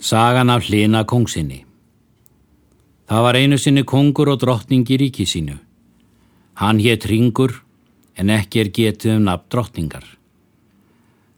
Sagan 0.00 0.48
af 0.48 0.64
hlina 0.64 1.04
kongsinni 1.04 1.66
Það 3.04 3.22
var 3.24 3.36
einu 3.36 3.56
sinni 3.58 3.82
kongur 3.84 4.30
og 4.32 4.38
drottning 4.40 4.86
í 4.88 4.96
ríki 4.96 5.26
sínu. 5.28 5.58
Hann 6.56 6.78
hétt 6.80 7.04
ringur 7.10 7.52
en 8.16 8.30
ekki 8.32 8.62
er 8.62 8.70
getið 8.78 9.18
um 9.18 9.26
nafn 9.26 9.50
drottningar. 9.52 10.06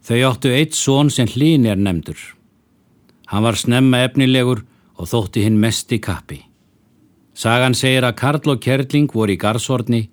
Þau 0.07 0.21
áttu 0.29 0.53
eitt 0.55 0.79
són 0.79 1.11
sem 1.11 1.27
hlin 1.33 1.67
er 1.67 1.81
nefndur. 1.81 2.21
Hann 3.33 3.43
var 3.43 3.59
snemma 3.59 4.05
efnilegur 4.07 4.63
og 4.95 5.11
þótti 5.11 5.43
hinn 5.43 5.59
mest 5.59 5.91
í 5.91 5.99
kappi. 5.99 6.39
Sagan 7.35 7.75
segir 7.75 8.07
að 8.07 8.19
Karl 8.23 8.55
og 8.55 8.63
Kerling 8.63 9.11
voru 9.11 9.35
í 9.35 9.41
garsvorni. 9.43 10.05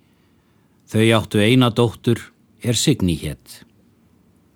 Þau 0.89 1.05
áttu 1.19 1.45
eina 1.45 1.69
dóttur 1.69 2.31
er 2.63 2.73
Signi 2.73 3.13
hétt. 3.13 3.61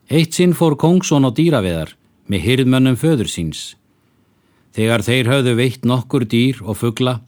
Eitt 0.10 0.34
sinn 0.34 0.58
fór 0.58 0.80
kongsón 0.82 1.30
og 1.30 1.38
dýraveðar 1.38 1.94
með 2.26 2.46
hyrðmönnum 2.48 2.98
föður 2.98 3.30
síns. 3.30 3.76
Þegar 4.74 5.04
þeir 5.06 5.30
höfðu 5.30 5.54
veitt 5.60 5.84
nokkur 5.86 6.26
dýr 6.26 6.62
og 6.66 6.80
fuggla 6.80 7.20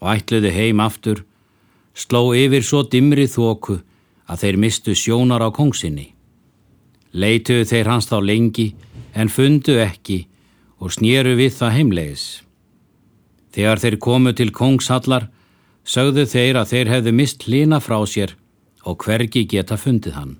og 0.00 0.08
ætluðu 0.14 0.52
heim 0.52 0.80
aftur, 0.80 1.24
sló 1.92 2.32
yfir 2.36 2.64
svo 2.64 2.82
dimri 2.88 3.26
þóku 3.28 3.80
að 4.26 4.42
þeir 4.42 4.58
mistu 4.60 4.94
sjónar 4.96 5.44
á 5.44 5.52
kongsinni. 5.52 6.12
Leituðu 7.12 7.64
þeir 7.68 7.92
hans 7.92 8.08
þá 8.08 8.18
lengi 8.24 8.66
en 9.14 9.32
fundu 9.32 9.76
ekki 9.80 10.24
og 10.80 10.92
snýru 10.92 11.36
við 11.38 11.54
það 11.60 11.76
heimlegis. 11.76 12.24
Þegar 13.56 13.80
þeir 13.80 13.96
komu 14.04 14.32
til 14.36 14.50
kongshallar, 14.52 15.30
sögðu 15.84 16.26
þeir 16.28 16.60
að 16.60 16.72
þeir 16.72 16.90
hefðu 16.92 17.12
mist 17.16 17.46
hlina 17.46 17.80
frá 17.80 18.00
sér 18.08 18.34
og 18.84 19.00
hvergi 19.04 19.46
geta 19.48 19.78
fundið 19.80 20.16
hann. 20.16 20.34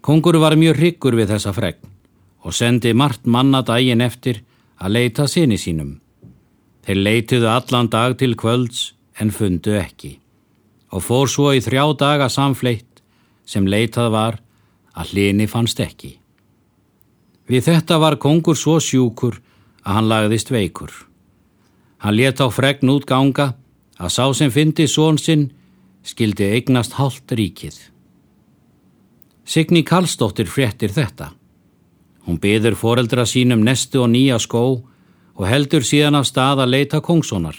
Kongur 0.00 0.38
var 0.40 0.56
mjög 0.56 0.78
hryggur 0.78 1.16
við 1.18 1.34
þessa 1.34 1.52
fregn 1.52 1.96
og 2.46 2.54
sendi 2.54 2.94
margt 2.96 3.26
manna 3.26 3.60
dægin 3.66 4.00
eftir 4.00 4.40
að 4.78 4.94
leita 4.94 5.26
sinni 5.28 5.58
sínum. 5.58 5.98
Þeir 6.86 7.02
leituðu 7.04 7.50
allan 7.50 7.90
dag 7.92 8.16
til 8.18 8.34
kvölds 8.38 8.92
en 9.20 9.34
fundu 9.34 9.74
ekki 9.78 10.18
og 10.88 11.04
fór 11.04 11.28
svo 11.28 11.50
í 11.52 11.60
þrjá 11.60 11.84
daga 12.00 12.28
samfleitt 12.32 13.02
sem 13.44 13.66
leitað 13.68 14.08
var 14.14 14.38
að 14.96 15.12
hlini 15.12 15.46
fannst 15.50 15.80
ekki. 15.84 16.14
Við 17.48 17.68
þetta 17.68 17.98
var 18.00 18.16
kongur 18.20 18.56
svo 18.56 18.78
sjúkur 18.80 19.38
að 19.84 19.94
hann 19.98 20.08
lagðist 20.08 20.52
veikur. 20.52 20.92
Hann 22.00 22.16
let 22.16 22.40
á 22.40 22.48
fregn 22.48 22.92
út 22.92 23.06
ganga 23.08 23.54
að 23.98 24.14
sá 24.14 24.24
sem 24.36 24.52
fyndi 24.54 24.86
són 24.88 25.18
sinn 25.20 25.48
skildi 26.06 26.48
eignast 26.54 26.96
hálft 26.96 27.32
ríkið. 27.32 27.76
Signi 29.48 29.82
Karlsdóttir 29.84 30.48
fréttir 30.48 30.92
þetta. 30.92 31.32
Hún 32.28 32.36
byður 32.36 32.74
foreldra 32.76 33.24
sínum 33.24 33.62
nestu 33.64 34.02
og 34.04 34.10
nýja 34.12 34.36
skó 34.36 34.64
og 34.84 35.44
heldur 35.48 35.80
síðan 35.80 36.18
af 36.18 36.26
stað 36.28 36.60
að 36.60 36.72
leita 36.74 36.98
kongsónar. 37.00 37.56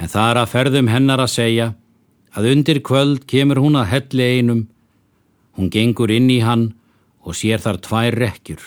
En 0.00 0.08
það 0.08 0.30
er 0.30 0.38
að 0.40 0.52
ferðum 0.54 0.88
hennar 0.88 1.20
að 1.20 1.34
segja 1.34 1.66
að 2.32 2.46
undir 2.54 2.80
kvöld 2.80 3.26
kemur 3.28 3.60
hún 3.60 3.76
að 3.76 3.90
helli 3.90 4.28
einum, 4.38 4.62
hún 5.58 5.68
gengur 5.68 6.08
inn 6.14 6.30
í 6.32 6.38
hann 6.40 6.70
og 7.20 7.36
sér 7.36 7.60
þar 7.60 7.80
tvær 7.84 8.16
rekkjur. 8.22 8.62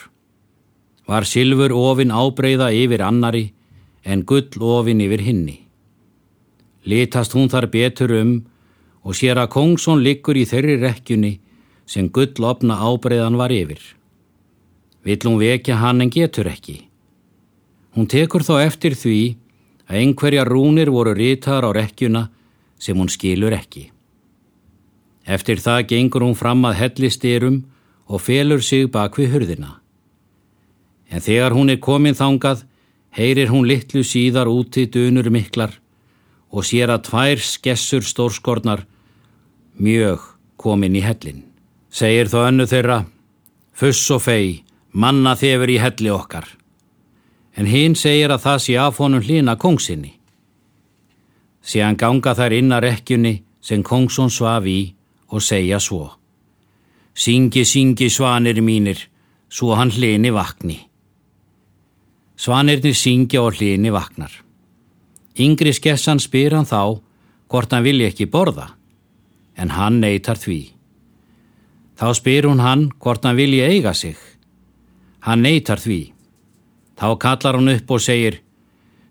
Var 1.09 1.25
silfur 1.25 1.73
ofin 1.73 2.13
ábreyða 2.13 2.69
yfir 2.75 3.01
annari 3.01 3.47
en 4.05 4.21
gull 4.29 4.61
ofin 4.61 5.01
yfir 5.01 5.23
hinni. 5.25 5.55
Litast 6.85 7.33
hún 7.33 7.49
þar 7.49 7.69
betur 7.73 8.13
um 8.19 8.35
og 9.01 9.17
sér 9.17 9.41
að 9.41 9.55
kongsón 9.57 10.05
liggur 10.05 10.37
í 10.37 10.45
þeirri 10.45 10.77
rekkjunni 10.83 11.33
sem 11.89 12.11
gull 12.13 12.45
opna 12.45 12.77
ábreyðan 12.77 13.41
var 13.41 13.49
yfir. 13.55 13.81
Vill 15.03 15.21
hún 15.25 15.39
vekja 15.41 15.79
hann 15.81 16.01
en 16.01 16.11
getur 16.13 16.47
ekki. 16.51 16.87
Hún 17.95 18.07
tekur 18.07 18.45
þó 18.45 18.59
eftir 18.61 18.95
því 18.95 19.35
að 19.89 19.97
einhverja 20.01 20.45
rúnir 20.47 20.91
voru 20.93 21.15
rítar 21.17 21.65
á 21.65 21.69
rekkjuna 21.73 22.29
sem 22.79 22.97
hún 22.97 23.09
skilur 23.09 23.53
ekki. 23.55 23.89
Eftir 25.25 25.59
það 25.61 25.87
gengur 25.89 26.25
hún 26.25 26.37
fram 26.37 26.63
að 26.65 26.79
hellistyrum 26.81 27.61
og 28.07 28.21
felur 28.21 28.63
sig 28.63 28.89
bak 28.91 29.17
við 29.19 29.35
hurðina. 29.35 29.77
En 31.11 31.21
þegar 31.21 31.53
hún 31.53 31.69
er 31.69 31.81
komin 31.83 32.15
þangað, 32.15 32.63
heyrir 33.11 33.51
hún 33.51 33.67
litlu 33.67 34.03
síðar 34.07 34.47
úti 34.47 34.87
dönur 34.87 35.29
miklar 35.29 35.75
og 36.51 36.65
sér 36.67 36.91
að 36.91 37.05
tvær 37.09 37.43
skessur 37.43 38.03
stórskornar 38.03 38.85
mjög 39.79 40.23
komin 40.59 40.95
í 40.95 41.03
hellin. 41.03 41.43
Segir 41.91 42.31
þó 42.31 42.47
önnu 42.47 42.67
þeirra, 42.67 43.03
fuss 43.75 44.07
og 44.15 44.23
fei, 44.23 44.63
manna 44.93 45.35
þefur 45.35 45.71
í 45.71 45.77
helli 45.81 46.11
okkar. 46.11 46.47
En 47.57 47.67
hinn 47.67 47.95
segir 47.95 48.31
að 48.31 48.43
það 48.45 48.59
sé 48.65 48.77
af 48.79 48.99
honum 48.99 49.23
hlýna 49.23 49.57
kongsinni. 49.59 50.13
Síðan 51.61 51.97
ganga 51.99 52.33
þær 52.35 52.55
inn 52.57 52.71
að 52.71 52.85
rekkjunni 52.87 53.33
sem 53.61 53.83
kongsson 53.83 54.31
svaf 54.31 54.65
í 54.65 54.93
og 55.29 55.43
segja 55.43 55.79
svo. 55.79 56.07
Syngi, 57.13 57.65
syngi 57.65 58.07
svanir 58.09 58.61
mínir, 58.63 58.97
svo 59.49 59.75
hann 59.75 59.91
hlýni 59.91 60.31
vakni. 60.33 60.79
Svanirni 62.41 62.93
syngja 62.97 63.43
og 63.43 63.59
hlýni 63.59 63.91
vaknar. 63.93 64.31
Yngri 65.37 65.75
skessan 65.77 66.19
spyr 66.19 66.55
hann 66.57 66.65
þá 66.65 66.97
hvort 67.51 67.73
hann 67.73 67.85
vilja 67.85 68.07
ekki 68.09 68.25
borða, 68.31 68.71
en 69.53 69.69
hann 69.75 69.99
neytar 70.01 70.39
því. 70.41 70.71
Þá 71.99 72.07
spyr 72.17 72.47
hún 72.49 72.63
hann 72.63 72.87
hvort 72.97 73.27
hann 73.27 73.37
vilja 73.37 73.67
eiga 73.69 73.93
sig, 73.93 74.17
Hann 75.21 75.43
neytar 75.45 75.81
því. 75.81 76.13
Þá 76.97 77.07
kallar 77.21 77.57
hann 77.59 77.73
upp 77.75 77.91
og 77.91 78.01
segir 78.01 78.41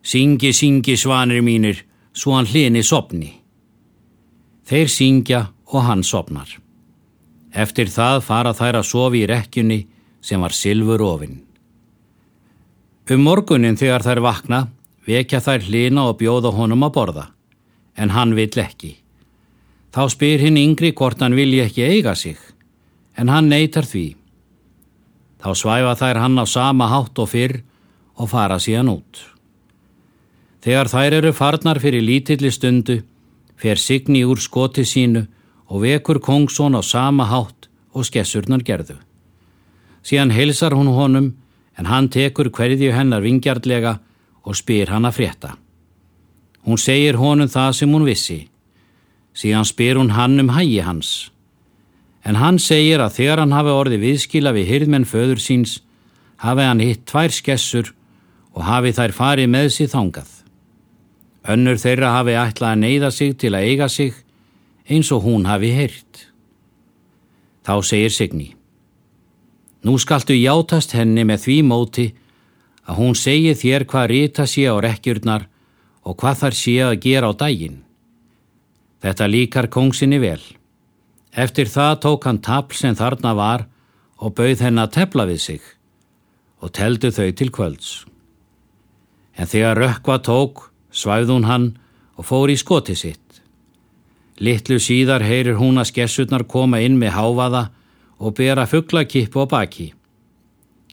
Syngi, 0.03 0.53
syngi 0.57 0.97
svanir 0.97 1.43
mínir, 1.45 1.85
svo 2.13 2.33
hann 2.35 2.49
hlini 2.49 2.83
sopni. 2.83 3.35
Þeir 4.65 4.89
syngja 4.89 5.41
og 5.69 5.85
hann 5.85 6.03
sopnar. 6.03 6.49
Eftir 7.53 7.91
það 7.93 8.23
fara 8.25 8.55
þær 8.57 8.81
að 8.81 8.89
sofi 8.89 9.25
í 9.25 9.29
rekkjunni 9.29 9.81
sem 10.25 10.41
var 10.41 10.55
silfur 10.57 11.03
ofinn. 11.05 11.41
Um 13.11 13.25
morgunin 13.27 13.77
þegar 13.77 14.07
þær 14.07 14.23
vakna 14.23 14.61
vekja 15.07 15.41
þær 15.43 15.67
hlina 15.67 16.07
og 16.11 16.19
bjóða 16.21 16.53
honum 16.55 16.87
að 16.87 16.95
borða, 16.95 17.27
en 17.97 18.13
hann 18.15 18.37
vill 18.39 18.55
ekki. 18.63 18.95
Þá 19.91 20.03
spyr 20.15 20.45
hinn 20.45 20.61
yngri 20.61 20.93
hvort 20.95 21.21
hann 21.23 21.35
vilji 21.35 21.65
ekki 21.65 21.87
eiga 21.89 22.15
sig, 22.15 22.39
en 23.19 23.29
hann 23.29 23.51
neytar 23.51 23.89
því. 23.89 24.20
Þá 25.41 25.51
svæfa 25.57 25.93
þær 25.97 26.21
hann 26.21 26.37
á 26.37 26.45
sama 26.45 26.89
hátt 26.93 27.19
og 27.19 27.31
fyrr 27.33 27.61
og 28.21 28.29
fara 28.29 28.59
síðan 28.61 28.93
út. 28.93 29.23
Þegar 30.61 30.91
þær 30.93 31.17
eru 31.21 31.33
farnar 31.33 31.81
fyrir 31.81 32.05
lítilli 32.05 32.51
stundu, 32.53 32.99
fer 33.57 33.81
Signi 33.81 34.21
úr 34.29 34.41
skoti 34.41 34.85
sínu 34.85 35.25
og 35.73 35.87
vekur 35.87 36.21
Kongsson 36.21 36.77
á 36.77 36.85
sama 36.85 37.25
hátt 37.31 37.71
og 37.97 38.05
skessurnar 38.05 38.61
gerðu. 38.61 38.99
Síðan 40.05 40.35
heilsar 40.37 40.77
hún 40.77 40.93
honum 40.93 41.33
en 41.79 41.89
hann 41.89 42.13
tekur 42.13 42.53
hverju 42.53 42.93
hennar 42.93 43.25
vingjartlega 43.25 43.99
og 44.45 44.57
spyr 44.57 44.93
hann 44.93 45.09
að 45.09 45.17
frétta. 45.17 45.57
Hún 46.69 46.77
segir 46.77 47.17
honum 47.17 47.49
það 47.49 47.73
sem 47.81 47.93
hún 47.93 48.05
vissi. 48.05 48.41
Síðan 49.33 49.65
spyr 49.65 49.97
hún 49.97 50.13
hann 50.13 50.41
um 50.41 50.53
hægi 50.53 50.83
hans 50.85 51.31
en 52.25 52.37
hann 52.37 52.59
segir 52.61 53.01
að 53.01 53.17
þegar 53.19 53.43
hann 53.43 53.57
hafi 53.57 53.73
orði 53.73 54.01
viðskila 54.03 54.53
við 54.57 54.71
hyrðmenn 54.73 55.09
föður 55.09 55.41
síns 55.41 55.79
hafi 56.45 56.67
hann 56.69 56.83
hitt 56.85 57.07
tvær 57.09 57.33
skessur 57.33 57.93
og 58.55 58.65
hafi 58.67 58.93
þær 58.97 59.17
farið 59.17 59.51
með 59.53 59.69
síð 59.77 59.93
þangað. 59.95 60.31
Önnur 61.51 61.81
þeirra 61.81 62.15
hafi 62.19 62.37
ætlað 62.37 62.75
að 62.75 62.83
neyða 62.85 63.11
sig 63.17 63.37
til 63.41 63.55
að 63.55 63.67
eiga 63.69 63.89
sig 63.89 64.17
eins 64.91 65.11
og 65.15 65.25
hún 65.25 65.47
hafi 65.49 65.73
heyrt. 65.73 66.27
Þá 67.65 67.75
segir 67.85 68.13
Signi 68.13 68.51
Nú 69.81 69.97
skaltu 69.97 70.35
játast 70.37 70.93
henni 70.93 71.25
með 71.25 71.47
því 71.47 71.57
móti 71.65 72.07
að 72.85 72.99
hún 73.01 73.15
segi 73.17 73.55
þér 73.57 73.87
hvað 73.89 74.11
rita 74.13 74.45
sé 74.45 74.67
á 74.69 74.77
rekkjurnar 74.77 75.47
og 76.05 76.17
hvað 76.21 76.41
þar 76.43 76.57
sé 76.59 76.75
að 76.85 76.99
gera 77.01 77.31
á 77.31 77.33
daginn. 77.33 77.79
Þetta 79.01 79.29
líkar 79.33 79.71
kongsinni 79.73 80.19
vel. 80.21 80.43
Eftir 81.31 81.71
það 81.71 82.01
tók 82.03 82.27
hann 82.27 82.41
tapl 82.43 82.75
sem 82.75 82.97
þarna 82.99 83.35
var 83.39 83.67
og 84.19 84.35
bauð 84.35 84.65
henn 84.65 84.83
að 84.83 84.95
tepla 84.99 85.27
við 85.31 85.41
sig 85.45 85.61
og 86.61 86.73
teldu 86.77 87.11
þau 87.15 87.31
til 87.33 87.51
kvölds. 87.55 87.91
En 89.39 89.49
þegar 89.49 89.79
rökkva 89.79 90.19
tók, 90.21 90.69
svæð 90.91 91.31
hún 91.33 91.47
hann 91.49 91.69
og 92.19 92.27
fór 92.29 92.51
í 92.53 92.59
skoti 92.59 92.97
sitt. 92.99 93.41
Littlu 94.41 94.81
síðar 94.81 95.23
heyrir 95.25 95.57
hún 95.61 95.79
að 95.81 95.93
skessutnar 95.93 96.45
koma 96.49 96.81
inn 96.83 96.99
með 96.99 97.15
háfaða 97.17 97.65
og 98.21 98.35
bera 98.37 98.67
fugglakipp 98.69 99.37
á 99.37 99.45
baki. 99.49 99.93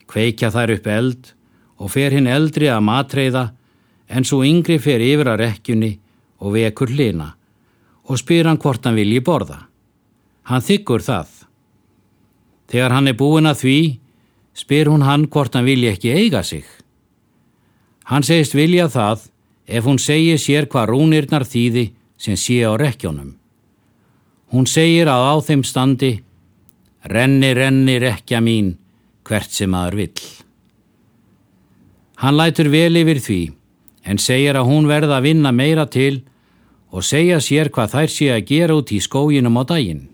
Kveikja 0.08 0.52
þær 0.54 0.76
upp 0.78 0.88
eld 0.88 1.32
og 1.78 1.92
fer 1.92 2.14
hinn 2.16 2.30
eldri 2.32 2.70
að 2.72 2.86
matreiða 2.88 3.46
en 4.08 4.24
svo 4.24 4.44
yngri 4.48 4.78
fer 4.80 5.04
yfir 5.04 5.34
að 5.34 5.42
rekkjunni 5.44 5.98
og 6.40 6.54
vekur 6.56 6.94
hlina 6.94 7.34
og 8.08 8.22
spyr 8.22 8.48
hann 8.48 8.62
hvort 8.62 8.86
hann 8.88 8.96
vilji 8.96 9.20
borða. 9.20 9.66
Hann 10.48 10.64
þykkur 10.64 11.04
það. 11.04 11.32
Þegar 12.72 12.96
hann 12.96 13.12
er 13.12 13.18
búin 13.20 13.50
að 13.50 13.64
því, 13.64 13.80
spyr 14.56 14.92
hún 14.92 15.04
hann 15.08 15.28
hvort 15.32 15.56
hann 15.56 15.68
vilja 15.68 15.94
ekki 15.96 16.14
eiga 16.16 16.44
sig. 16.44 16.66
Hann 18.08 18.24
segist 18.24 18.56
vilja 18.56 18.88
það 18.92 19.28
ef 19.68 19.84
hún 19.88 20.00
segir 20.00 20.40
sér 20.40 20.70
hvað 20.72 20.94
rúnirnar 20.94 21.44
þýði 21.48 21.90
sem 22.18 22.40
sé 22.40 22.62
á 22.64 22.72
rekjónum. 22.80 23.36
Hún 24.56 24.66
segir 24.68 25.12
að 25.12 25.28
á 25.28 25.36
þeim 25.44 25.64
standi 25.68 26.14
Renni, 27.08 27.54
renni, 27.54 28.00
rekja 28.04 28.42
mín, 28.44 28.74
hvert 29.24 29.54
sem 29.54 29.72
aður 29.72 29.96
vill. 29.96 30.24
Hann 32.20 32.36
lætur 32.36 32.68
vel 32.74 32.98
yfir 33.00 33.22
því, 33.24 33.42
en 34.04 34.20
segir 34.20 34.58
að 34.60 34.68
hún 34.68 34.90
verða 34.90 35.22
að 35.22 35.30
vinna 35.30 35.54
meira 35.56 35.86
til 35.88 36.26
og 36.92 37.06
segja 37.08 37.38
sér 37.40 37.70
hvað 37.72 37.94
þær 37.94 38.12
sé 38.12 38.28
að 38.34 38.46
gera 38.50 38.76
út 38.76 38.92
í 38.92 39.00
skóginum 39.00 39.60
á 39.62 39.64
daginn. 39.70 40.08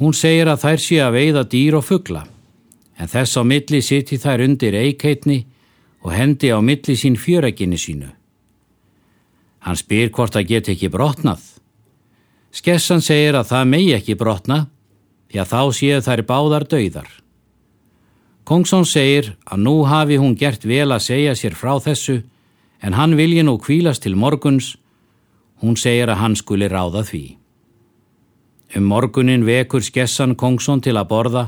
Hún 0.00 0.14
segir 0.14 0.48
að 0.50 0.62
þær 0.64 0.80
sé 0.82 1.00
að 1.02 1.14
veiða 1.14 1.42
dýr 1.46 1.78
og 1.78 1.84
fuggla, 1.86 2.24
en 2.98 3.10
þess 3.10 3.38
á 3.38 3.42
milli 3.46 3.80
siti 3.82 4.18
þær 4.18 4.42
undir 4.48 4.74
eikeitni 4.74 5.44
og 6.02 6.12
hendi 6.12 6.50
á 6.50 6.58
milli 6.58 6.96
sín 6.98 7.14
fjöreginni 7.14 7.78
sínu. 7.78 8.10
Hann 9.64 9.78
spyr 9.78 10.10
hvort 10.10 10.34
það 10.34 10.48
get 10.50 10.70
ekki 10.74 10.90
brotnað. 10.92 11.40
Skessan 12.54 13.02
segir 13.02 13.38
að 13.38 13.50
það 13.52 13.70
megi 13.70 13.92
ekki 13.96 14.16
brotna, 14.18 14.66
því 15.30 15.40
að 15.40 15.52
þá 15.54 15.60
séu 15.78 16.00
þær 16.04 16.22
báðar 16.28 16.66
dauðar. 16.70 17.08
Kongsson 18.44 18.84
segir 18.84 19.30
að 19.48 19.62
nú 19.64 19.76
hafi 19.88 20.18
hún 20.20 20.34
gert 20.36 20.66
vel 20.68 20.90
að 20.92 21.06
segja 21.06 21.32
sér 21.38 21.54
frá 21.56 21.78
þessu 21.80 22.20
en 22.84 22.92
hann 22.92 23.16
vilji 23.16 23.42
nú 23.46 23.56
kvílast 23.56 24.04
til 24.04 24.18
morguns, 24.20 24.74
hún 25.64 25.78
segir 25.80 26.12
að 26.12 26.20
hann 26.20 26.36
skuli 26.36 26.68
ráða 26.68 27.06
því. 27.08 27.24
Um 28.74 28.88
morgunin 28.90 29.44
vekur 29.46 29.82
skessan 29.86 30.34
Kongsson 30.34 30.80
til 30.82 30.96
að 30.98 31.10
borða 31.10 31.44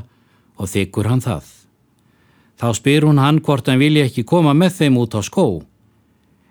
og 0.57 0.69
þykkur 0.71 1.09
hann 1.11 1.23
það. 1.23 1.43
Þá 2.57 2.67
spyr 2.79 3.05
hún 3.05 3.19
hann 3.21 3.41
hvort 3.43 3.67
hann 3.67 3.81
vilja 3.81 4.07
ekki 4.07 4.23
koma 4.25 4.53
með 4.57 4.79
þeim 4.79 5.01
út 5.01 5.17
á 5.17 5.21
skó 5.21 5.47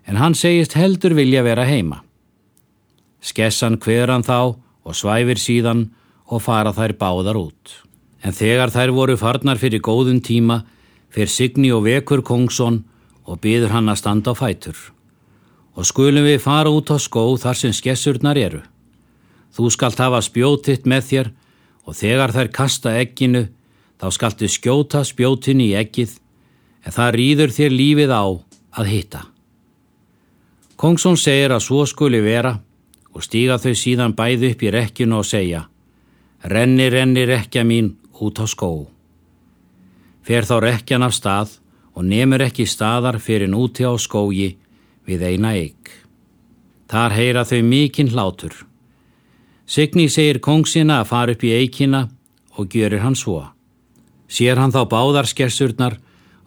en 0.07 0.19
hann 0.21 0.37
segist 0.37 0.77
heldur 0.77 1.17
vilja 1.17 1.43
vera 1.43 1.65
heima. 1.67 2.03
Skessan 3.19 3.75
hver 3.81 4.13
hann 4.13 4.23
þá 4.23 4.55
og 4.87 4.95
svæfir 4.95 5.41
síðan 5.41 5.89
og 6.31 6.43
fara 6.45 6.71
þær 6.71 6.93
báðar 7.01 7.41
út. 7.41 7.73
En 8.23 8.33
þegar 8.33 8.71
þær 8.71 8.93
voru 8.95 9.17
farnar 9.19 9.59
fyrir 9.59 9.83
góðun 9.83 10.21
tíma 10.23 10.61
fyrir 11.09 11.31
Signi 11.31 11.71
og 11.73 11.85
vekur 11.87 12.21
Kongsson 12.21 12.83
og 13.27 13.41
byður 13.43 13.73
hann 13.75 13.89
að 13.89 13.99
standa 14.01 14.31
á 14.31 14.35
fætur. 14.37 14.77
Og 15.75 15.85
skulum 15.85 16.25
við 16.25 16.39
fara 16.41 16.71
út 16.73 16.89
á 16.93 16.97
skó 17.01 17.23
þar 17.37 17.57
sem 17.59 17.73
skessurnar 17.75 18.37
eru. 18.39 18.61
Þú 19.57 19.71
skalt 19.73 19.97
hafa 19.97 20.19
spjótitt 20.21 20.85
með 20.85 21.05
þér 21.09 21.29
og 21.89 21.95
þegar 21.97 22.33
þær 22.35 22.49
kasta 22.53 22.91
egginu 23.01 23.47
þá 23.97 24.07
skaltu 24.13 24.49
skjóta 24.53 25.01
spjótin 25.01 25.63
í 25.65 25.71
eggið 25.79 26.19
en 26.85 26.93
það 26.93 27.15
rýður 27.15 27.55
þér 27.55 27.73
lífið 27.73 28.13
á 28.13 28.25
að 28.77 28.91
hitta. 28.91 29.21
Kongsson 30.77 31.17
segir 31.17 31.55
að 31.55 31.65
svo 31.65 31.87
skuli 31.89 32.21
vera 32.21 32.59
og 33.17 33.25
stíga 33.25 33.57
þau 33.57 33.73
síðan 33.73 34.13
bæði 34.13 34.53
upp 34.53 34.61
í 34.61 34.73
rekkinu 34.75 35.23
og 35.23 35.25
segja 35.25 35.63
Renni, 36.45 36.85
renni 36.93 37.25
rekja 37.25 37.63
mín 37.65 37.95
út 38.21 38.37
á 38.37 38.45
skó. 38.45 38.85
Fer 40.21 40.45
þá 40.45 40.59
rekjan 40.61 41.01
af 41.01 41.17
stað 41.17 41.57
og 41.97 42.05
nemur 42.05 42.45
ekki 42.45 42.67
staðar 42.69 43.17
fyrir 43.17 43.49
núti 43.49 43.81
á 43.89 43.97
skógi 43.97 44.51
við 45.09 45.25
eina 45.25 45.55
eig. 45.57 45.89
Þar 46.85 47.17
heyra 47.17 47.43
þau 47.47 47.61
mikinn 47.65 48.13
hlátur. 48.13 48.53
Signi 49.67 50.07
segir 50.07 50.39
kongsina 50.39 51.01
að 51.01 51.09
fara 51.09 51.33
upp 51.35 51.41
í 51.43 51.51
eikina 51.51 52.05
og 52.55 52.71
gjörir 52.71 53.03
hann 53.03 53.17
svo. 53.19 53.41
Sér 54.31 54.59
hann 54.61 54.71
þá 54.71 54.85
báðarskessurnar 54.87 55.97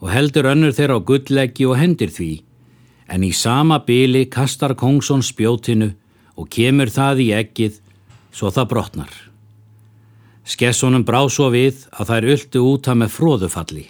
og 0.01 0.09
heldur 0.09 0.49
önnur 0.49 0.73
þeirra 0.73 0.97
á 0.97 1.05
gulleggi 1.05 1.67
og 1.69 1.77
hendir 1.77 2.09
því 2.09 2.33
en 3.11 3.25
í 3.27 3.33
sama 3.37 3.81
byli 3.85 4.25
kastar 4.33 4.73
Kongsson 4.79 5.23
spjótinu 5.27 5.91
og 6.39 6.49
kemur 6.49 6.89
það 6.89 7.25
í 7.25 7.27
ekkið 7.37 7.81
svo 8.33 8.49
það 8.55 8.69
brotnar. 8.73 9.13
Skessonum 10.47 11.05
brá 11.05 11.21
svo 11.29 11.51
við 11.53 11.85
að 11.93 12.13
þær 12.13 12.29
öldu 12.35 12.63
úta 12.71 12.95
með 12.97 13.13
fróðufalli. 13.17 13.85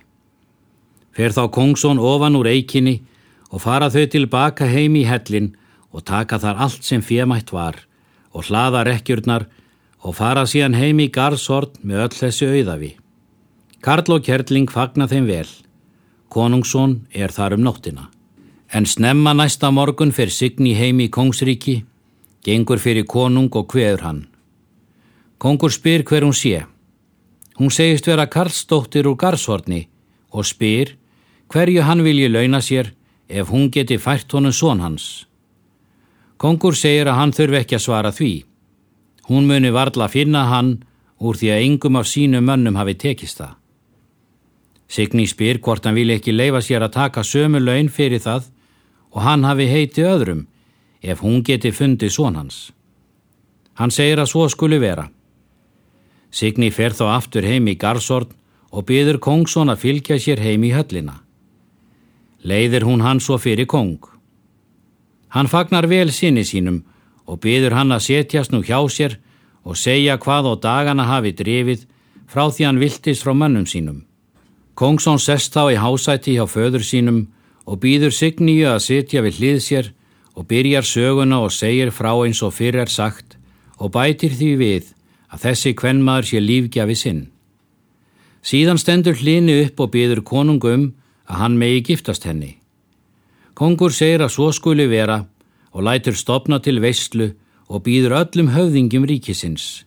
Fer 1.14 1.36
þá 1.36 1.44
Kongsson 1.54 2.02
ofan 2.02 2.38
úr 2.40 2.50
eikinni 2.50 2.96
og 3.50 3.62
fara 3.62 3.90
þau 3.92 4.08
tilbaka 4.10 4.66
heim 4.66 4.98
í 4.98 5.04
hellin 5.06 5.52
og 5.94 6.02
taka 6.08 6.40
þar 6.42 6.64
allt 6.66 6.82
sem 6.86 7.04
fjemætt 7.04 7.54
var 7.54 7.78
og 8.32 8.46
hlaða 8.48 8.84
rekkjurnar 8.86 9.46
og 10.00 10.16
fara 10.16 10.46
síðan 10.48 10.76
heim 10.78 11.00
í 11.02 11.10
garðsort 11.12 11.80
með 11.82 12.04
öll 12.06 12.16
þessi 12.20 12.48
auðafi. 12.48 12.92
Karl 13.80 14.16
og 14.16 14.24
Kjerling 14.24 14.68
fagna 14.70 15.08
þeim 15.08 15.26
vel. 15.28 15.48
Konungsson 16.28 17.00
er 17.12 17.32
þar 17.32 17.56
um 17.56 17.64
nóttina. 17.64 18.08
En 18.72 18.86
snemma 18.86 19.32
næsta 19.34 19.70
morgun 19.74 20.12
fer 20.12 20.30
Signi 20.30 20.76
heim 20.78 21.00
í 21.00 21.08
Kongsríki, 21.10 21.80
gengur 22.44 22.78
fyrir 22.78 23.06
konung 23.08 23.50
og 23.56 23.72
hveður 23.72 24.04
hann. 24.04 24.20
Kongur 25.40 25.72
spyr 25.72 26.04
hver 26.04 26.26
hún 26.28 26.36
sé. 26.36 26.66
Hún 27.58 27.72
segist 27.72 28.06
vera 28.06 28.28
Karlsdóttir 28.28 29.08
úr 29.08 29.16
Garðshorni 29.16 29.88
og 30.30 30.46
spyr 30.46 30.94
hverju 31.50 31.82
hann 31.82 32.04
vilji 32.04 32.28
launa 32.28 32.60
sér 32.60 32.92
ef 33.28 33.50
hún 33.50 33.70
geti 33.72 33.98
fært 33.98 34.32
honum 34.32 34.52
són 34.52 34.80
hans. 34.84 35.26
Kongur 36.40 36.72
segir 36.72 37.10
að 37.10 37.18
hann 37.18 37.32
þurfi 37.36 37.58
ekki 37.60 37.76
að 37.76 37.84
svara 37.84 38.10
því. 38.16 38.32
Hún 39.28 39.48
muni 39.50 39.70
varla 39.76 40.06
að 40.06 40.14
finna 40.14 40.46
hann 40.48 40.70
úr 41.20 41.36
því 41.36 41.50
að 41.52 41.64
yngum 41.66 41.98
af 42.00 42.08
sínu 42.08 42.40
mönnum 42.40 42.78
hafi 42.80 42.94
tekist 42.96 43.42
það. 43.42 43.56
Signi 44.90 45.26
spyr 45.28 45.60
hvort 45.60 45.84
hann 45.84 45.94
vilja 45.94 46.16
ekki 46.18 46.32
leifa 46.32 46.62
sér 46.64 46.86
að 46.86 46.96
taka 46.96 47.22
sömu 47.22 47.60
laun 47.60 47.90
fyrir 47.92 48.24
það 48.24 48.48
og 49.12 49.22
hann 49.22 49.44
hafi 49.44 49.68
heiti 49.68 50.02
öðrum 50.02 50.46
ef 51.02 51.20
hún 51.20 51.44
geti 51.44 51.70
fundið 51.76 52.14
són 52.16 52.38
hans. 52.40 52.70
Hann 53.76 53.92
segir 53.92 54.18
að 54.18 54.32
svo 54.32 54.48
skuli 54.48 54.80
vera. 54.80 55.10
Signi 56.30 56.70
fer 56.70 56.96
þá 56.96 57.04
aftur 57.18 57.44
heim 57.44 57.68
í 57.68 57.76
Garðsorn 57.76 58.32
og 58.70 58.86
byður 58.88 59.20
Kongsson 59.20 59.70
að 59.72 59.82
fylgja 59.84 60.18
sér 60.18 60.40
heim 60.40 60.64
í 60.64 60.72
höllina. 60.72 61.20
Leiðir 62.42 62.86
hún 62.88 63.04
hann 63.04 63.20
svo 63.20 63.36
fyrir 63.38 63.68
Kong. 63.68 63.98
Hann 65.30 65.48
fagnar 65.48 65.86
vel 65.86 66.10
sinni 66.12 66.44
sínum 66.44 66.82
og 67.26 67.40
byður 67.44 67.76
hann 67.78 67.94
að 67.94 68.06
setjast 68.08 68.52
nú 68.52 68.62
hjá 68.66 68.78
sér 68.90 69.18
og 69.62 69.78
segja 69.78 70.18
hvað 70.18 70.50
á 70.50 70.54
dagana 70.66 71.06
hafi 71.06 71.32
drefið 71.32 71.86
frá 72.30 72.46
því 72.50 72.66
hann 72.66 72.80
viltist 72.82 73.24
frá 73.24 73.34
mönnum 73.34 73.66
sínum. 73.66 74.04
Kongsson 74.74 75.18
sest 75.18 75.54
þá 75.54 75.74
í 75.74 75.78
hásæti 75.78 76.36
hjá 76.38 76.46
föður 76.50 76.84
sínum 76.86 77.26
og 77.66 77.80
býður 77.82 78.14
Signíu 78.14 78.66
að 78.70 78.84
sitja 78.86 79.22
við 79.22 79.38
hlið 79.38 79.58
sér 79.62 79.90
og 80.34 80.46
byrjar 80.50 80.86
söguna 80.86 81.42
og 81.44 81.52
segir 81.52 81.90
frá 81.94 82.12
eins 82.24 82.42
og 82.42 82.54
fyrir 82.56 82.86
er 82.86 82.90
sagt 82.90 83.36
og 83.78 83.92
bætir 83.94 84.34
því 84.34 84.52
við 84.60 84.94
að 85.30 85.44
þessi 85.44 85.74
kvennmaður 85.78 86.30
sé 86.30 86.40
lífgjafi 86.42 86.96
sinn. 86.96 87.20
Síðan 88.42 88.80
stendur 88.80 89.18
hlini 89.20 89.60
upp 89.66 89.80
og 89.84 89.92
býður 89.94 90.24
konungum 90.24 90.90
að 91.28 91.42
hann 91.44 91.58
megi 91.60 91.84
giftast 91.90 92.24
henni. 92.26 92.59
Kongur 93.60 93.92
segir 93.92 94.24
að 94.24 94.32
svo 94.32 94.48
skuli 94.56 94.86
vera 94.88 95.18
og 95.76 95.84
lætur 95.84 96.16
stopna 96.16 96.58
til 96.64 96.80
vestlu 96.80 97.28
og 97.68 97.84
býður 97.84 98.16
öllum 98.22 98.54
höfðingjum 98.54 99.04
ríkisins. 99.10 99.84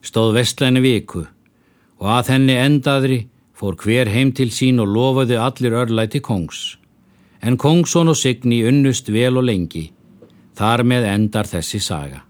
Stóð 0.00 0.32
vestlæni 0.38 0.80
viku 0.80 1.26
og 2.00 2.08
að 2.18 2.32
henni 2.32 2.56
endaðri 2.56 3.20
fór 3.56 3.76
hver 3.84 4.08
heim 4.08 4.32
til 4.32 4.48
sín 4.48 4.80
og 4.80 4.88
lofaði 4.96 5.36
allir 5.36 5.76
örlæti 5.84 6.24
kongs 6.24 6.76
en 7.46 7.56
Kongsson 7.56 8.10
og 8.10 8.16
Signi 8.18 8.64
unnust 8.66 9.12
vel 9.12 9.38
og 9.38 9.46
lengi. 9.46 9.90
Þar 10.58 10.82
með 10.88 11.10
endar 11.12 11.46
þessi 11.46 11.78
saga. 11.84 12.25